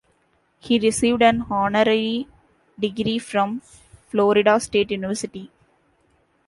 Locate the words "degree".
2.79-3.19